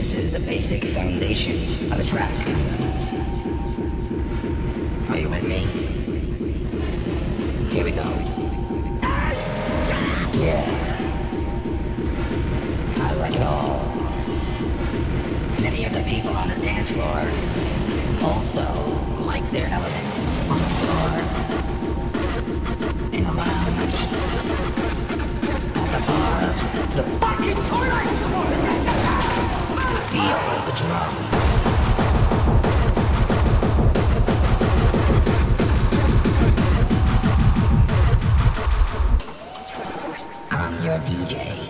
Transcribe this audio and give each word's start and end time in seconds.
This 0.00 0.14
is 0.14 0.32
the 0.32 0.40
basic 0.46 0.82
foundation 0.82 1.92
of 1.92 2.00
a 2.00 2.04
track. 2.04 2.32
Are 5.10 5.18
you 5.18 5.28
with 5.28 5.42
me? 5.42 5.66
Here 7.68 7.84
we 7.84 7.90
go. 7.90 8.02
Yeah. 10.40 10.64
I 12.96 13.12
like 13.16 13.34
it 13.34 13.42
all. 13.42 13.84
Many 15.60 15.84
of 15.84 15.92
the 15.92 16.02
people 16.04 16.30
on 16.34 16.48
the 16.48 16.56
dance 16.62 16.88
floor 16.88 17.30
also 18.22 18.64
like 19.26 19.44
their 19.50 19.66
elements 19.66 20.28
on 20.48 20.58
the 20.60 20.70
floor, 20.80 21.10
in 23.12 23.24
the 23.24 23.32
lounge, 23.34 24.00
at 25.76 25.90
the 25.92 26.00
bar, 26.08 26.40
the 26.96 27.02
fucking 27.20 27.58
toilet! 27.68 28.69
Feel 30.10 30.20
the 30.66 30.72
your 40.82 40.98
DJ. 40.98 41.69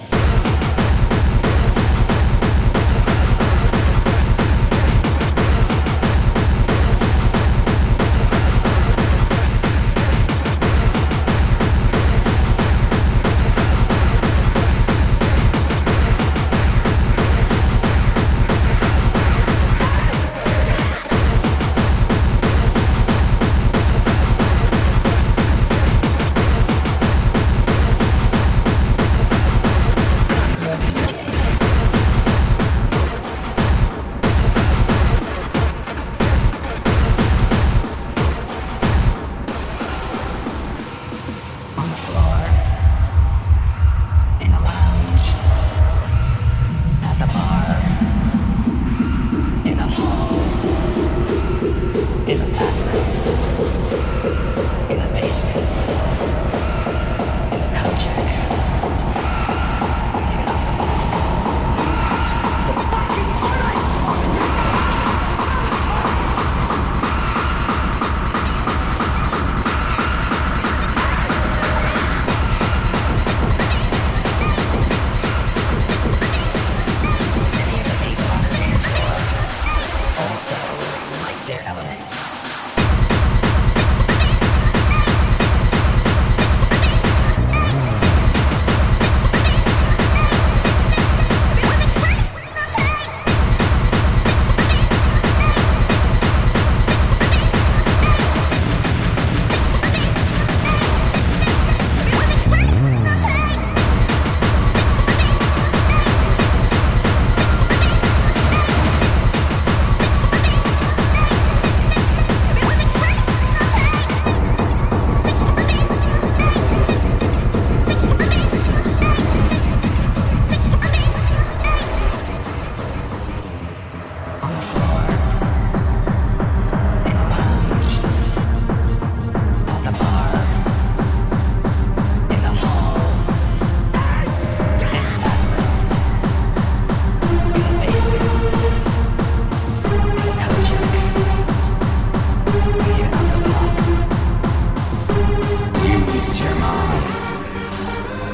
your 146.43 146.55
mom. 146.57 147.03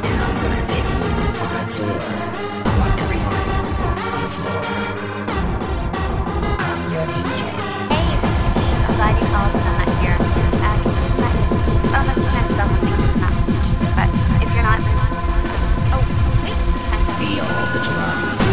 And 0.06 0.19
I'm 0.22 0.34
gonna 0.43 0.65
take 0.67 0.87
you 0.91 0.99
on 1.43 1.53
a 1.59 1.65
tour. 1.75 1.99
I 2.65 2.72
want 2.78 2.94
to 2.99 3.05
on 3.83 4.21
the 4.22 4.31
floor. 4.37 4.61
I'm 6.67 6.81
your 6.94 7.06
DJ. 7.15 7.41
Hey, 7.91 8.06
here. 10.00 10.19
I 10.62 10.75
can 10.83 10.94
a 11.03 11.19
message? 11.22 11.67
Oh, 11.97 12.03
that's 12.06 12.22
what 12.25 12.34
I'm 12.41 12.50
something 12.59 12.94
I'm 12.94 13.21
not 13.25 13.34
interested, 13.43 13.93
but 13.99 14.09
if 14.43 14.49
you're 14.55 14.67
not 14.71 14.81
oh, 15.94 16.03
wait, 16.44 16.59
I'm 16.93 17.03
sorry. 17.06 17.27
Feel 17.27 17.49
the 17.75 17.81
drum. 17.87 18.45